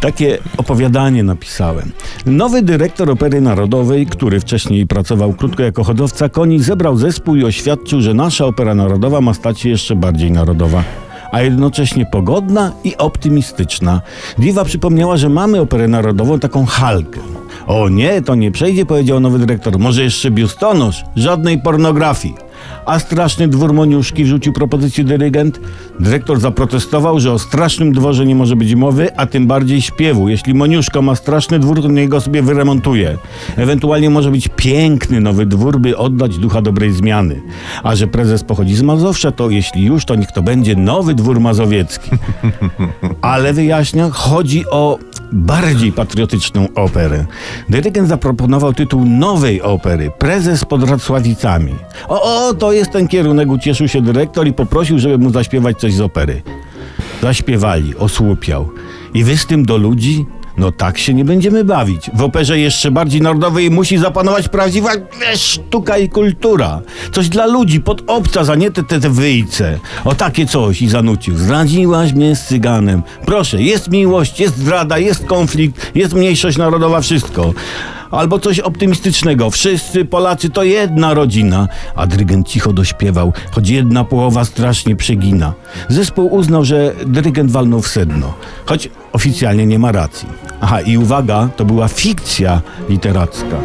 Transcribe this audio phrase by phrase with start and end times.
[0.00, 1.92] Takie opowiadanie napisałem.
[2.26, 8.00] Nowy dyrektor Opery Narodowej, który wcześniej pracował krótko jako hodowca koni, zebrał zespół i oświadczył,
[8.00, 10.84] że nasza Opera Narodowa ma stać się jeszcze bardziej narodowa
[11.32, 14.00] a jednocześnie pogodna i optymistyczna.
[14.38, 17.20] Diwa przypomniała, że mamy operę narodową, taką halkę.
[17.66, 19.78] O nie, to nie przejdzie, powiedział nowy dyrektor.
[19.78, 21.04] Może jeszcze biustonosz?
[21.16, 22.45] Żadnej pornografii.
[22.86, 25.60] A straszny dwór Moniuszki wrzucił propozycję dyrygent.
[26.00, 30.28] Dyrektor zaprotestował, że o strasznym dworze nie może być mowy, a tym bardziej śpiewu.
[30.28, 33.18] Jeśli Moniuszka ma straszny dwór, to niego sobie wyremontuje.
[33.56, 37.42] Ewentualnie może być piękny nowy dwór, by oddać ducha dobrej zmiany.
[37.82, 41.40] A że prezes pochodzi z Mazowsza, to jeśli już, to niech to będzie nowy dwór
[41.40, 42.10] mazowiecki.
[43.22, 44.98] Ale wyjaśnia, chodzi o
[45.36, 47.26] bardziej patriotyczną operę.
[47.68, 51.74] Dyrygent zaproponował tytuł nowej opery Prezes pod Racławicami.
[52.08, 55.94] O, o, to jest ten kierunek, ucieszył się dyrektor i poprosił, żeby mu zaśpiewać coś
[55.94, 56.42] z opery.
[57.22, 58.68] Zaśpiewali, osłupiał.
[59.14, 60.26] I wy z tym do ludzi?
[60.58, 62.10] No tak się nie będziemy bawić.
[62.14, 64.90] W operze jeszcze bardziej narodowej musi zapanować prawdziwa
[65.36, 66.80] sztuka i kultura.
[67.12, 69.78] Coś dla ludzi, pod obca, za nie te, te, te wyjce.
[70.04, 71.36] O takie coś i zanucił.
[71.36, 73.02] Zdradziłaś mnie z cyganem.
[73.26, 77.54] Proszę, jest miłość, jest zdrada, jest konflikt, jest mniejszość narodowa, wszystko.
[78.10, 79.50] Albo coś optymistycznego.
[79.50, 81.68] Wszyscy Polacy to jedna rodzina.
[81.96, 85.52] A dyrygent cicho dośpiewał, choć jedna połowa strasznie przegina.
[85.88, 88.34] Zespół uznał, że dyrygent walnął w sedno,
[88.66, 90.28] choć oficjalnie nie ma racji.
[90.60, 93.56] Aha, i uwaga, to była fikcja literacka.